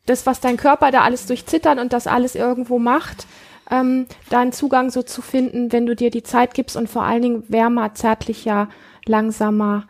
das, 0.06 0.26
was 0.26 0.40
dein 0.40 0.56
Körper 0.56 0.90
da 0.90 1.02
alles 1.02 1.26
durchzittern 1.26 1.78
und 1.78 1.92
das 1.92 2.06
alles 2.06 2.34
irgendwo 2.34 2.78
macht, 2.78 3.26
ähm, 3.70 4.06
deinen 4.30 4.52
Zugang 4.52 4.90
so 4.90 5.02
zu 5.02 5.22
finden, 5.22 5.72
wenn 5.72 5.86
du 5.86 5.96
dir 5.96 6.10
die 6.10 6.22
Zeit 6.22 6.54
gibst 6.54 6.76
und 6.76 6.88
vor 6.88 7.02
allen 7.02 7.22
Dingen 7.22 7.44
wärmer, 7.48 7.94
zärtlicher, 7.94 8.68
langsamer 9.06 9.88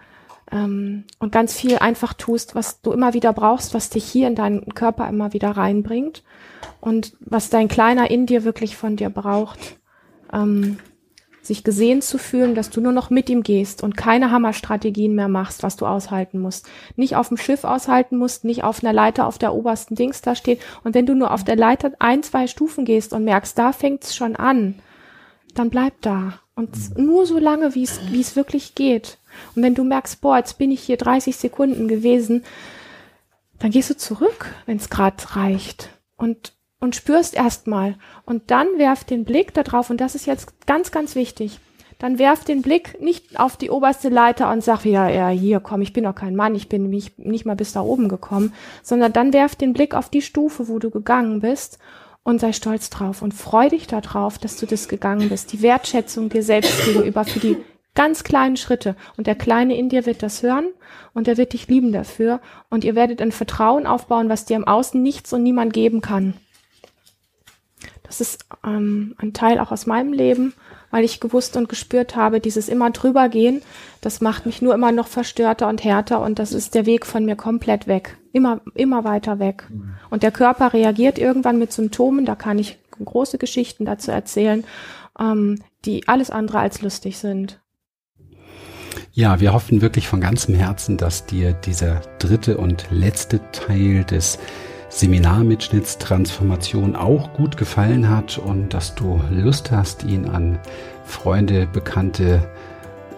ähm, 0.50 1.04
und 1.18 1.32
ganz 1.32 1.54
viel 1.54 1.78
einfach 1.78 2.14
tust, 2.14 2.54
was 2.54 2.80
du 2.80 2.92
immer 2.92 3.14
wieder 3.14 3.32
brauchst, 3.32 3.74
was 3.74 3.90
dich 3.90 4.04
hier 4.04 4.28
in 4.28 4.34
deinen 4.34 4.74
Körper 4.74 5.08
immer 5.08 5.32
wieder 5.32 5.50
reinbringt 5.50 6.22
und 6.80 7.14
was 7.20 7.50
dein 7.50 7.68
Kleiner 7.68 8.10
in 8.10 8.26
dir 8.26 8.44
wirklich 8.44 8.76
von 8.76 8.96
dir 8.96 9.10
braucht. 9.10 9.78
Ähm, 10.32 10.78
sich 11.46 11.64
gesehen 11.64 12.02
zu 12.02 12.18
fühlen, 12.18 12.54
dass 12.54 12.70
du 12.70 12.80
nur 12.80 12.92
noch 12.92 13.10
mit 13.10 13.28
ihm 13.30 13.42
gehst 13.42 13.82
und 13.82 13.96
keine 13.96 14.30
Hammerstrategien 14.30 15.14
mehr 15.14 15.28
machst, 15.28 15.62
was 15.62 15.76
du 15.76 15.86
aushalten 15.86 16.38
musst. 16.38 16.68
Nicht 16.96 17.16
auf 17.16 17.28
dem 17.28 17.36
Schiff 17.36 17.64
aushalten 17.64 18.16
musst, 18.16 18.44
nicht 18.44 18.64
auf 18.64 18.82
einer 18.82 18.92
Leiter 18.92 19.26
auf 19.26 19.38
der 19.38 19.54
obersten 19.54 19.94
Dings 19.94 20.20
da 20.22 20.34
steht. 20.34 20.60
Und 20.84 20.94
wenn 20.94 21.06
du 21.06 21.14
nur 21.14 21.32
auf 21.32 21.44
der 21.44 21.56
Leiter 21.56 21.92
ein, 21.98 22.22
zwei 22.22 22.46
Stufen 22.46 22.84
gehst 22.84 23.12
und 23.12 23.24
merkst, 23.24 23.58
da 23.58 23.72
fängt's 23.72 24.14
schon 24.14 24.36
an, 24.36 24.74
dann 25.54 25.70
bleib 25.70 26.00
da. 26.02 26.40
Und 26.54 26.98
nur 26.98 27.26
so 27.26 27.38
lange, 27.38 27.74
wie 27.74 27.84
es 27.84 28.00
wie 28.10 28.20
es 28.20 28.34
wirklich 28.34 28.74
geht. 28.74 29.18
Und 29.54 29.62
wenn 29.62 29.74
du 29.74 29.84
merkst, 29.84 30.20
boah, 30.20 30.38
jetzt 30.38 30.58
bin 30.58 30.70
ich 30.70 30.82
hier 30.82 30.96
30 30.96 31.36
Sekunden 31.36 31.86
gewesen, 31.86 32.44
dann 33.58 33.70
gehst 33.70 33.90
du 33.90 33.96
zurück, 33.96 34.54
wenn 34.64 34.78
es 34.78 34.90
gerade 34.90 35.36
reicht. 35.36 35.90
Und 36.16 36.55
und 36.80 36.96
spürst 36.96 37.34
erstmal. 37.34 37.96
Und 38.24 38.50
dann 38.50 38.66
werf 38.76 39.04
den 39.04 39.24
Blick 39.24 39.54
darauf, 39.54 39.90
und 39.90 40.00
das 40.00 40.14
ist 40.14 40.26
jetzt 40.26 40.66
ganz, 40.66 40.90
ganz 40.90 41.14
wichtig. 41.14 41.60
Dann 41.98 42.18
werf 42.18 42.44
den 42.44 42.60
Blick 42.60 43.00
nicht 43.00 43.40
auf 43.40 43.56
die 43.56 43.70
oberste 43.70 44.10
Leiter 44.10 44.50
und 44.50 44.62
sag 44.62 44.84
wieder, 44.84 45.08
ja, 45.08 45.28
hier 45.28 45.60
komm, 45.60 45.80
ich 45.80 45.94
bin 45.94 46.04
doch 46.04 46.14
kein 46.14 46.36
Mann, 46.36 46.54
ich 46.54 46.68
bin 46.68 46.90
nicht, 46.90 47.18
nicht 47.18 47.46
mal 47.46 47.56
bis 47.56 47.72
da 47.72 47.80
oben 47.80 48.08
gekommen, 48.08 48.52
sondern 48.82 49.14
dann 49.14 49.32
werf 49.32 49.56
den 49.56 49.72
Blick 49.72 49.94
auf 49.94 50.10
die 50.10 50.20
Stufe, 50.20 50.68
wo 50.68 50.78
du 50.78 50.90
gegangen 50.90 51.40
bist 51.40 51.78
und 52.22 52.40
sei 52.40 52.52
stolz 52.52 52.90
drauf 52.90 53.22
und 53.22 53.32
freu 53.32 53.70
dich 53.70 53.86
darauf, 53.86 54.36
dass 54.36 54.58
du 54.58 54.66
das 54.66 54.88
gegangen 54.88 55.30
bist. 55.30 55.52
Die 55.52 55.62
Wertschätzung 55.62 56.28
dir 56.28 56.42
selbst 56.42 56.84
gegenüber 56.84 57.24
für 57.24 57.40
die 57.40 57.56
ganz 57.94 58.22
kleinen 58.22 58.56
Schritte. 58.56 58.94
Und 59.16 59.26
der 59.26 59.34
Kleine 59.34 59.76
in 59.76 59.88
dir 59.88 60.06
wird 60.06 60.22
das 60.22 60.42
hören 60.42 60.68
und 61.14 61.26
er 61.26 61.36
wird 61.36 61.52
dich 61.52 61.66
lieben 61.66 61.90
dafür. 61.90 62.40
Und 62.68 62.84
ihr 62.84 62.94
werdet 62.94 63.20
ein 63.20 63.32
Vertrauen 63.32 63.86
aufbauen, 63.86 64.28
was 64.28 64.44
dir 64.44 64.56
im 64.56 64.68
Außen 64.68 65.02
nichts 65.02 65.32
und 65.32 65.42
niemand 65.42 65.72
geben 65.72 66.00
kann. 66.00 66.34
Das 68.06 68.20
ist 68.20 68.46
ähm, 68.64 69.14
ein 69.18 69.32
Teil 69.32 69.58
auch 69.58 69.72
aus 69.72 69.86
meinem 69.86 70.12
Leben, 70.12 70.54
weil 70.90 71.04
ich 71.04 71.20
gewusst 71.20 71.56
und 71.56 71.68
gespürt 71.68 72.16
habe, 72.16 72.40
dieses 72.40 72.68
immer 72.68 72.90
drüber 72.90 73.28
gehen, 73.28 73.62
das 74.00 74.20
macht 74.20 74.46
mich 74.46 74.62
nur 74.62 74.74
immer 74.74 74.92
noch 74.92 75.08
verstörter 75.08 75.68
und 75.68 75.82
härter 75.82 76.22
und 76.22 76.38
das 76.38 76.52
ist 76.52 76.74
der 76.74 76.86
Weg 76.86 77.06
von 77.06 77.24
mir 77.24 77.36
komplett 77.36 77.86
weg. 77.86 78.16
Immer, 78.32 78.60
immer 78.74 79.04
weiter 79.04 79.38
weg. 79.38 79.66
Mhm. 79.68 79.94
Und 80.10 80.22
der 80.22 80.30
Körper 80.30 80.72
reagiert 80.72 81.18
irgendwann 81.18 81.58
mit 81.58 81.72
Symptomen, 81.72 82.24
da 82.24 82.34
kann 82.36 82.58
ich 82.58 82.78
große 83.04 83.38
Geschichten 83.38 83.84
dazu 83.84 84.10
erzählen, 84.10 84.64
ähm, 85.18 85.62
die 85.84 86.08
alles 86.08 86.30
andere 86.30 86.58
als 86.60 86.82
lustig 86.82 87.18
sind. 87.18 87.60
Ja, 89.12 89.40
wir 89.40 89.52
hoffen 89.52 89.80
wirklich 89.80 90.08
von 90.08 90.20
ganzem 90.20 90.54
Herzen, 90.54 90.98
dass 90.98 91.24
dir 91.26 91.52
dieser 91.52 92.02
dritte 92.18 92.58
und 92.58 92.86
letzte 92.90 93.40
Teil 93.50 94.04
des 94.04 94.38
Seminarmitschnitts 94.88 95.98
Transformation 95.98 96.96
auch 96.96 97.32
gut 97.32 97.56
gefallen 97.56 98.08
hat 98.08 98.38
und 98.38 98.72
dass 98.72 98.94
du 98.94 99.20
Lust 99.30 99.70
hast, 99.70 100.04
ihn 100.04 100.26
an 100.26 100.58
Freunde, 101.04 101.66
Bekannte, 101.66 102.48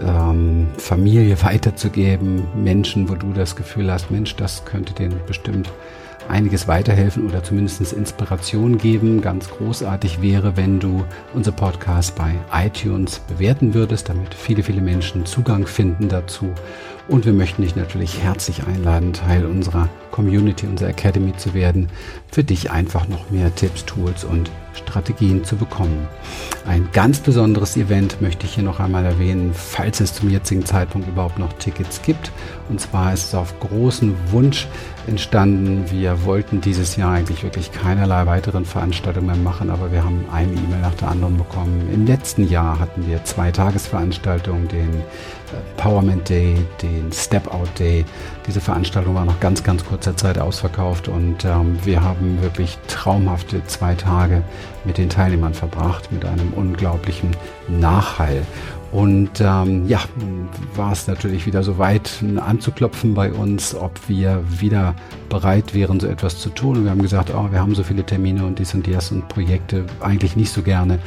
ähm, 0.01 0.69
Familie 0.79 1.43
weiterzugeben, 1.43 2.49
Menschen, 2.55 3.09
wo 3.09 3.15
du 3.15 3.33
das 3.33 3.57
Gefühl 3.57 3.93
hast, 3.93 4.11
Mensch, 4.11 4.37
das 4.37 4.65
könnte 4.65 4.93
denen 4.95 5.21
bestimmt 5.27 5.71
einiges 6.29 6.69
weiterhelfen 6.69 7.27
oder 7.27 7.43
zumindest 7.43 7.93
Inspiration 7.93 8.79
geben. 8.79 9.21
Ganz 9.21 9.49
großartig 9.51 10.21
wäre, 10.21 10.57
wenn 10.57 10.79
du 10.79 11.05
unser 11.35 11.53
Podcast 11.53 12.15
bei 12.17 12.35
iTunes 12.53 13.21
bewerten 13.21 13.75
würdest, 13.75 14.09
damit 14.09 14.35
viele, 14.35 14.63
viele 14.63 14.81
Menschen 14.81 15.27
Zugang 15.27 15.67
finden 15.67 16.09
dazu. 16.09 16.53
Und 17.09 17.25
wir 17.25 17.33
möchten 17.33 17.63
dich 17.63 17.75
natürlich 17.75 18.23
herzlich 18.23 18.67
einladen, 18.67 19.15
Teil 19.15 19.47
unserer 19.47 19.89
Community, 20.11 20.67
unserer 20.67 20.91
Academy 20.91 21.35
zu 21.35 21.55
werden, 21.55 21.89
für 22.31 22.45
dich 22.45 22.71
einfach 22.71 23.09
noch 23.09 23.31
mehr 23.31 23.55
Tipps, 23.55 23.87
Tools 23.87 24.25
und 24.25 24.51
Strategien 24.75 25.43
zu 25.43 25.57
bekommen. 25.57 26.07
Ein 26.67 26.89
ganz 26.93 27.21
besonderes 27.21 27.77
Event 27.77 28.21
möchte 28.21 28.47
ich 28.47 28.55
hier 28.55 28.65
noch 28.65 28.79
einmal 28.79 29.05
erwähnen, 29.05 29.53
falls 29.55 30.01
es 30.01 30.13
zum 30.13 30.29
jetzigen 30.29 30.65
Zeitpunkt 30.67 31.09
überhaupt 31.09 31.39
noch 31.39 31.53
Tickets 31.55 32.03
gibt. 32.03 32.31
Und 32.69 32.81
zwar 32.81 33.15
ist 33.15 33.29
es 33.29 33.35
auf 33.35 33.59
großen 33.61 34.15
Wunsch 34.31 34.67
entstanden. 35.07 35.91
Wir 35.91 36.25
wollten 36.25 36.61
dieses 36.61 36.97
Jahr 36.97 37.13
eigentlich 37.13 37.43
wirklich 37.43 37.73
keinerlei 37.73 38.27
weiteren 38.27 38.67
Veranstaltungen 38.67 39.27
mehr 39.27 39.37
machen, 39.37 39.71
aber 39.71 39.93
wir 39.93 40.05
haben 40.05 40.25
eine 40.31 40.53
E-Mail 40.53 40.81
nach 40.83 40.95
der 40.95 41.09
anderen 41.09 41.39
bekommen. 41.39 41.89
Im 41.93 42.07
letzten 42.07 42.49
Jahr 42.49 42.79
hatten 42.79 43.07
wir 43.07 43.25
zwei 43.25 43.51
Tagesveranstaltungen, 43.51 44.69
den 44.69 45.03
Empowerment 45.53 46.29
Day, 46.29 46.57
den 46.83 47.13
Step 47.13 47.53
Out 47.53 47.69
Day. 47.79 48.05
Diese 48.47 48.61
Veranstaltung 48.61 49.15
war 49.15 49.25
noch 49.25 49.41
ganz, 49.41 49.63
ganz 49.63 49.85
kurzer 49.85 50.17
Zeit 50.17 50.39
ausverkauft 50.39 51.09
und 51.09 51.45
ähm, 51.45 51.79
wir 51.85 52.03
haben 52.03 52.41
wirklich 52.43 52.79
traumhafte 52.89 53.65
zwei 53.67 53.95
Tage 53.95 54.43
mit 54.85 54.99
den 54.99 55.09
Teilnehmern 55.09 55.55
verbracht, 55.55 56.11
mit 56.13 56.25
einem 56.25 56.53
unglaublichen 56.55 57.37
Nachhall. 57.69 58.43
Und 58.91 59.41
ähm, 59.41 59.87
ja, 59.87 60.01
war 60.75 60.93
es 60.93 61.07
natürlich 61.07 61.45
wieder 61.45 61.63
so 61.63 61.77
weit 61.79 62.25
anzuklopfen 62.39 63.15
bei 63.15 63.33
uns, 63.33 63.75
ob 63.75 64.09
wir 64.09 64.43
wieder 64.49 64.95
bereit 65.29 65.75
wären, 65.75 66.01
so 66.01 66.07
etwas 66.07 66.39
zu 66.39 66.49
tun. 66.49 66.79
Und 66.79 66.85
wir 66.85 66.91
haben 66.91 67.03
gesagt, 67.03 67.31
oh, 67.35 67.49
wir 67.51 67.61
haben 67.61 67.75
so 67.75 67.83
viele 67.83 68.05
Termine 68.05 68.47
und 68.47 68.59
dies 68.59 68.73
und 68.75 68.87
das 68.87 69.13
und 69.13 69.29
Projekte 69.29 69.85
eigentlich 70.01 70.37
nicht 70.37 70.51
so 70.51 70.63
gerne. 70.63 70.99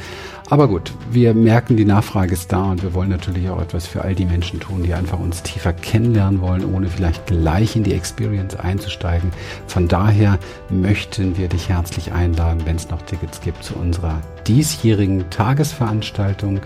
Aber 0.52 0.68
gut, 0.68 0.92
wir 1.10 1.32
merken, 1.32 1.78
die 1.78 1.84
Nachfrage 1.86 2.34
ist 2.34 2.52
da 2.52 2.72
und 2.72 2.82
wir 2.82 2.92
wollen 2.92 3.08
natürlich 3.08 3.48
auch 3.48 3.60
etwas 3.60 3.86
für 3.86 4.02
all 4.02 4.14
die 4.14 4.26
Menschen 4.26 4.60
tun, 4.60 4.82
die 4.82 4.92
einfach 4.92 5.18
uns 5.18 5.42
tiefer 5.42 5.72
kennenlernen 5.72 6.42
wollen, 6.42 6.74
ohne 6.74 6.88
vielleicht 6.88 7.26
gleich 7.26 7.74
in 7.74 7.84
die 7.84 7.94
Experience 7.94 8.56
einzusteigen. 8.56 9.30
Von 9.66 9.88
daher 9.88 10.38
möchten 10.68 11.38
wir 11.38 11.48
dich 11.48 11.70
herzlich 11.70 12.12
einladen, 12.12 12.60
wenn 12.66 12.76
es 12.76 12.90
noch 12.90 13.00
Tickets 13.02 13.40
gibt, 13.40 13.64
zu 13.64 13.74
unserer 13.76 14.20
diesjährigen 14.46 15.30
Tagesveranstaltung, 15.30 16.60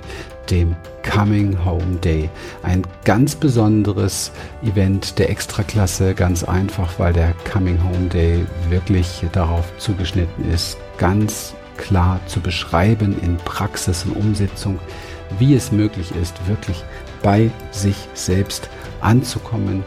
dem 0.51 0.77
Coming 1.03 1.65
Home 1.65 1.97
Day. 2.03 2.29
Ein 2.63 2.83
ganz 3.05 3.35
besonderes 3.35 4.33
Event 4.63 5.19
der 5.19 5.31
Extraklasse, 5.31 6.15
ganz 6.15 6.45
einfach, 6.45 6.99
weil 6.99 7.13
der 7.13 7.35
Coming 7.51 7.83
Home 7.83 8.09
Day 8.09 8.45
wirklich 8.69 9.25
darauf 9.33 9.65
zugeschnitten 9.79 10.51
ist, 10.51 10.77
ganz 10.99 11.55
klar 11.77 12.21
zu 12.27 12.41
beschreiben 12.41 13.17
in 13.23 13.37
Praxis 13.39 14.05
und 14.05 14.17
Umsetzung, 14.17 14.79
wie 15.39 15.55
es 15.55 15.73
möglich 15.73 16.13
ist, 16.21 16.35
wirklich 16.47 16.85
bei 17.23 17.51
sich 17.71 17.97
selbst 18.15 18.69
anzukommen 19.01 19.85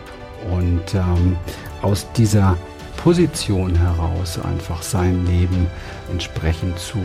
und 0.52 0.94
ähm, 0.94 1.38
aus 1.82 2.06
dieser 2.14 2.58
Position 2.98 3.76
heraus 3.76 4.40
einfach 4.40 4.82
sein 4.82 5.26
Leben 5.26 5.68
entsprechend 6.12 6.78
zu 6.80 6.98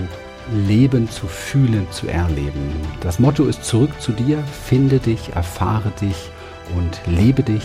leben, 0.52 1.08
zu 1.10 1.26
fühlen, 1.26 1.86
zu 1.90 2.08
erleben. 2.08 2.72
Das 3.00 3.18
Motto 3.18 3.44
ist 3.44 3.64
zurück 3.64 3.90
zu 4.00 4.12
dir, 4.12 4.42
finde 4.66 4.98
dich, 4.98 5.30
erfahre 5.34 5.90
dich 6.00 6.30
und 6.76 7.00
lebe 7.06 7.42
dich 7.42 7.62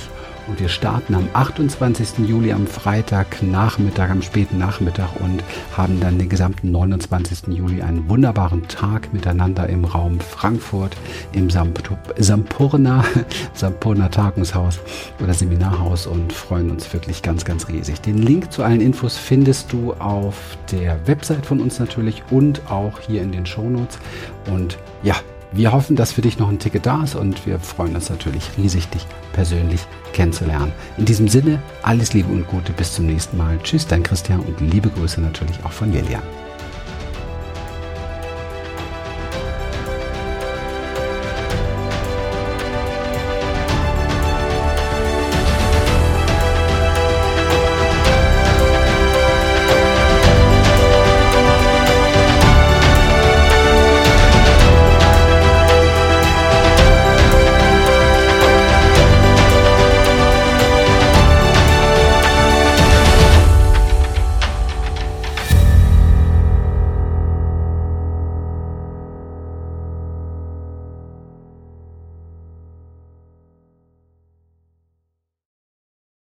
und 0.49 0.59
wir 0.59 0.67
starten 0.67 1.13
am 1.13 1.29
28. 1.33 2.27
Juli 2.27 2.51
am 2.51 2.65
Freitag 2.65 3.41
Nachmittag, 3.43 4.09
am 4.09 4.21
späten 4.21 4.57
Nachmittag 4.57 5.09
und 5.19 5.43
haben 5.77 5.99
dann 5.99 6.17
den 6.17 6.27
gesamten 6.27 6.71
29. 6.71 7.55
Juli 7.55 7.81
einen 7.81 8.09
wunderbaren 8.09 8.67
Tag 8.67 9.13
miteinander 9.13 9.69
im 9.69 9.85
Raum 9.85 10.19
Frankfurt 10.19 10.97
im 11.33 11.49
Sampurna, 11.49 13.05
Sampurna 13.53 14.07
Tagungshaus 14.09 14.79
oder 15.21 15.33
Seminarhaus 15.33 16.07
und 16.07 16.33
freuen 16.33 16.71
uns 16.71 16.91
wirklich 16.91 17.21
ganz, 17.21 17.45
ganz 17.45 17.67
riesig. 17.67 18.01
Den 18.01 18.17
Link 18.17 18.51
zu 18.51 18.63
allen 18.63 18.81
Infos 18.81 19.17
findest 19.17 19.71
du 19.71 19.93
auf 19.93 20.57
der 20.71 21.07
Website 21.07 21.45
von 21.45 21.61
uns 21.61 21.79
natürlich 21.79 22.23
und 22.31 22.69
auch 22.71 22.99
hier 22.99 23.21
in 23.21 23.31
den 23.31 23.45
Shownotes. 23.45 23.99
Und 24.51 24.77
ja, 25.03 25.15
wir 25.51 25.71
hoffen, 25.71 25.95
dass 25.95 26.11
für 26.11 26.21
dich 26.21 26.37
noch 26.37 26.49
ein 26.49 26.59
Ticket 26.59 26.85
da 26.85 27.03
ist 27.03 27.15
und 27.15 27.45
wir 27.45 27.59
freuen 27.59 27.95
uns 27.95 28.09
natürlich 28.09 28.49
riesig, 28.57 28.87
dich 28.89 29.05
persönlich 29.33 29.81
kennenzulernen. 30.13 30.71
In 30.97 31.05
diesem 31.05 31.27
Sinne, 31.27 31.61
alles 31.81 32.13
Liebe 32.13 32.31
und 32.31 32.47
Gute, 32.47 32.71
bis 32.73 32.93
zum 32.93 33.07
nächsten 33.07 33.37
Mal. 33.37 33.57
Tschüss, 33.63 33.87
dein 33.87 34.03
Christian 34.03 34.41
und 34.41 34.61
liebe 34.61 34.89
Grüße 34.89 35.21
natürlich 35.21 35.57
auch 35.63 35.71
von 35.71 35.91
Lilian. 35.91 36.23